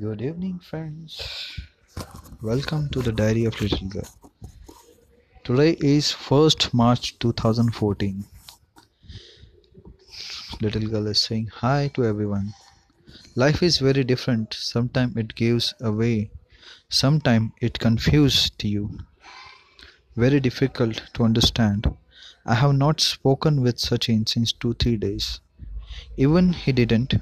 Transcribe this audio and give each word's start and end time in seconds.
Good 0.00 0.22
evening, 0.22 0.58
friends. 0.58 1.60
Welcome 2.40 2.88
to 2.92 3.02
the 3.02 3.12
Diary 3.12 3.44
of 3.44 3.60
Little 3.60 3.88
Girl. 3.88 4.08
Today 5.44 5.76
is 5.80 6.06
1st 6.06 6.72
March 6.72 7.18
2014. 7.18 8.24
Little 10.62 10.88
Girl 10.88 11.08
is 11.08 11.20
saying 11.20 11.48
hi 11.52 11.90
to 11.92 12.06
everyone. 12.06 12.54
Life 13.34 13.62
is 13.62 13.80
very 13.80 14.02
different. 14.02 14.54
Sometimes 14.54 15.14
it 15.18 15.34
gives 15.34 15.74
away, 15.78 16.30
sometimes 16.88 17.52
it 17.60 17.78
confuses 17.78 18.50
you. 18.62 18.98
Very 20.16 20.40
difficult 20.40 21.02
to 21.12 21.24
understand. 21.24 21.94
I 22.46 22.54
have 22.54 22.74
not 22.74 23.02
spoken 23.02 23.60
with 23.60 23.76
Sachin 23.76 24.26
since 24.26 24.54
2 24.54 24.72
3 24.72 24.96
days. 24.96 25.40
Even 26.16 26.54
he 26.54 26.72
didn't. 26.72 27.16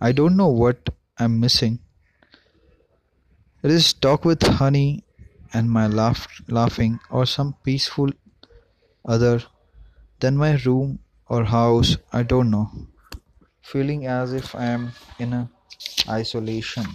I 0.00 0.10
don't 0.10 0.36
know 0.36 0.48
what 0.48 0.90
I'm 1.20 1.38
missing. 1.38 1.78
It 3.62 3.70
is 3.70 3.92
talk 3.92 4.24
with 4.24 4.42
honey 4.42 5.04
and 5.52 5.70
my 5.70 5.86
laugh, 5.86 6.26
laughing 6.48 6.98
or 7.10 7.26
some 7.26 7.56
peaceful 7.62 8.08
other 9.04 9.42
than 10.20 10.38
my 10.38 10.52
room 10.64 10.98
or 11.28 11.44
house, 11.44 11.98
I 12.10 12.22
don't 12.22 12.50
know. 12.50 12.70
Feeling 13.60 14.06
as 14.06 14.32
if 14.32 14.54
I 14.54 14.64
am 14.64 14.92
in 15.18 15.34
a 15.34 15.50
isolation. 16.08 16.86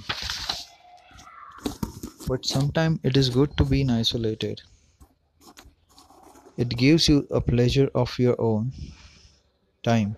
But 2.28 2.46
sometimes 2.48 3.00
it 3.04 3.16
is 3.16 3.30
good 3.30 3.56
to 3.58 3.64
be 3.64 3.82
in 3.82 3.92
isolated. 3.92 4.64
It 6.58 6.70
gives 6.70 7.08
you 7.08 7.28
a 7.30 7.42
pleasure 7.42 7.92
of 7.94 8.18
your 8.18 8.42
own 8.42 8.74
time 9.84 10.18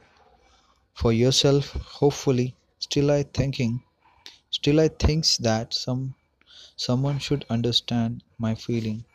for 0.94 1.12
yourself 1.12 1.72
hopefully 2.00 2.56
still 2.80 3.12
i 3.12 3.24
thinking 3.24 3.84
still 4.50 4.80
i 4.80 4.88
thinks 4.88 5.38
that 5.38 5.74
some 5.74 6.16
someone 6.78 7.20
should 7.20 7.46
understand 7.50 8.24
my 8.40 8.56
feeling 8.56 9.06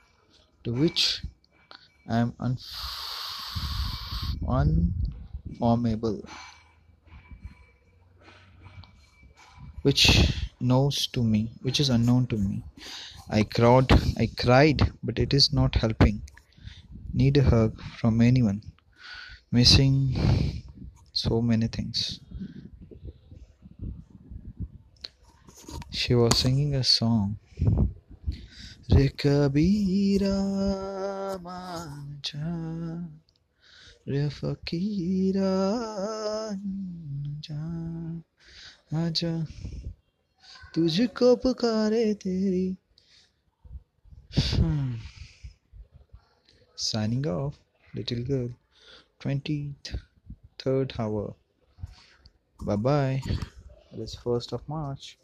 to 0.65 0.73
which 0.75 1.23
i 2.09 2.19
am 2.19 2.35
un- 2.41 2.59
unformable 4.49 6.23
which 9.83 10.03
knows 10.61 11.07
to 11.09 11.23
me 11.23 11.41
which 11.63 11.79
is 11.81 11.91
unknown 11.91 12.27
to 12.27 12.37
me. 12.39 12.65
I 13.31 13.43
cried 13.45 13.93
i 14.25 14.27
cried 14.45 14.81
but 15.03 15.19
it 15.19 15.35
is 15.35 15.53
not 15.53 15.77
helping. 15.77 16.23
Need 17.15 17.37
a 17.39 17.45
hug 17.45 17.81
from 18.01 18.21
anyone. 18.21 18.63
Missing 19.53 20.65
so 21.13 21.43
many 21.43 21.69
things. 21.69 22.21
She 26.02 26.16
was 26.16 26.38
singing 26.38 26.76
a 26.76 26.84
song. 26.84 27.38
Re 28.90 29.10
kabira 29.10 30.38
manja, 31.42 33.10
re 34.06 34.30
fakira 34.30 35.52
ja, 37.48 38.24
आजा 38.94 39.34
तुझको 40.76 41.36
पुकारे 41.44 42.04
तेरी 42.24 42.78
hmm. 44.38 44.94
signing 46.76 47.28
off 47.28 47.60
little 47.94 48.24
girl 48.24 48.50
20th 49.20 50.00
third 50.60 50.94
hour. 51.00 51.34
Bye 52.62 52.76
bye. 52.76 53.22
It 53.94 54.00
is 54.00 54.16
1st 54.24 54.54
of 54.54 54.68
March. 54.68 55.18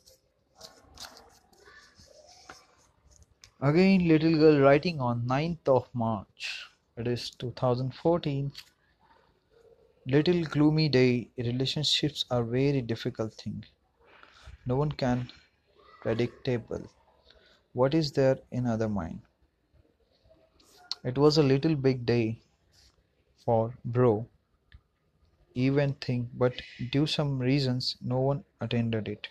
Again, 3.61 4.07
little 4.07 4.35
girl 4.37 4.59
writing 4.59 4.99
on 4.99 5.25
9th 5.27 5.67
of 5.67 5.87
March. 5.93 6.67
It 6.97 7.07
is 7.07 7.29
2014. 7.31 8.51
Little 10.05 10.43
gloomy 10.43 10.89
day. 10.89 11.29
Relationships 11.37 12.25
are 12.29 12.43
very 12.43 12.81
difficult 12.81 13.33
thing. 13.33 13.65
No 14.65 14.75
one 14.75 14.91
can 14.91 15.31
predictable. 16.01 16.89
What 17.73 17.93
is 17.93 18.11
there 18.11 18.39
in 18.51 18.67
other 18.67 18.89
mind? 18.89 19.21
It 21.03 21.17
was 21.17 21.37
a 21.37 21.43
little 21.43 21.75
big 21.75 22.05
day 22.05 22.39
for 23.45 23.73
bro 23.83 24.25
event 25.55 25.99
thing 26.01 26.29
but 26.33 26.53
due 26.91 27.05
some 27.05 27.39
reasons 27.39 27.97
no 28.01 28.19
one 28.19 28.43
attended 28.61 29.07
it 29.07 29.27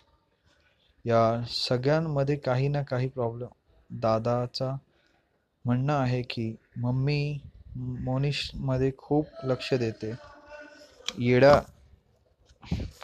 या 1.05 1.43
सगळ्यांमध्ये 1.49 2.35
काही 2.35 2.67
ना 2.67 2.81
काही 2.81 3.07
problem 3.09 3.47
दादाचा 3.90 4.76
म्हणणं 5.64 5.92
आहे 5.92 6.22
की 6.22 6.54
mummy 6.76 7.38
मोनिशमध्ये 7.76 8.90
खूप 8.98 9.26
लक्ष 9.44 9.72
देते. 9.74 10.12
येडा 11.18 11.58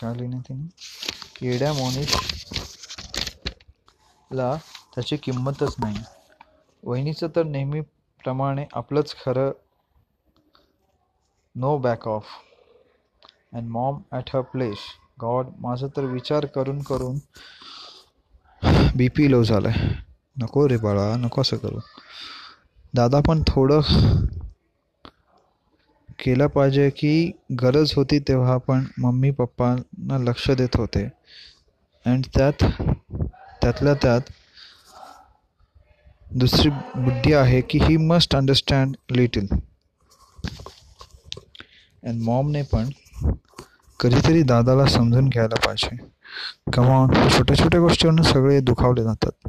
काय 0.00 0.14
लिहिणे 0.14 0.38
तिने? 0.48 0.68
येड्या 1.42 1.72
मोनिशला 1.72 2.14
त्याची 4.94 5.16
किंमतच 5.16 5.74
नाही. 5.78 5.96
वहिनीचं 6.82 7.28
तर 7.36 7.44
नेहमीप्रमाणे 7.44 8.64
आपलंच 8.72 9.14
खरं 9.16 9.50
no 11.54 11.76
back 11.78 12.08
off 12.08 12.24
and 13.52 13.68
mom 13.68 14.00
at 14.12 14.30
her 14.34 14.40
place 14.52 14.78
god 15.20 15.46
माझं 15.60 15.88
तर 15.96 16.04
विचार 16.04 16.46
करून 16.46 16.82
करून 16.82 17.18
बी 18.96 19.08
पी 19.08 19.30
लो 19.30 19.42
झालं 19.42 19.68
आहे 19.68 20.03
नको 20.36 20.68
रे 20.68 20.76
बाळा 20.76 21.14
नको 21.16 21.40
असं 21.40 21.56
करू. 21.56 21.78
दादा 22.94 23.20
पण 23.20 23.42
थोडं 23.48 23.80
केलं 26.18 26.46
पाहिजे 26.46 26.90
की 26.90 27.30
गरज 27.60 27.92
होती 27.96 28.18
तेव्हा 28.18 28.56
पण 28.58 28.84
मम्मी 28.98 29.30
पप्पांना 29.30 30.18
लक्ष 30.18 30.50
देत 30.50 30.76
होते. 30.76 31.04
अँड 32.06 32.26
त्यात 32.36 32.64
त्यातल्या 33.62 33.94
त्यात 33.94 34.20
दुसरी 36.30 36.68
बुद्धी 36.94 37.32
आहे 37.32 37.60
की 37.60 37.78
he 37.78 37.96
must 37.96 38.36
understand 38.36 38.96
little 39.10 39.46
and 42.02 42.22
मॉमने 42.22 42.62
पण 42.62 42.88
कधीतरी 44.00 44.42
दादाला 44.42 44.86
समजून 44.86 45.28
घ्यायला 45.28 45.60
पाहिजे. 45.66 45.96
कमा 46.72 47.28
छोट्या 47.38 47.56
छोट्या 47.56 47.80
गोष्टीवरून 47.80 48.22
सगळे 48.22 48.60
दुखावले 48.60 49.02
जातात. 49.02 49.48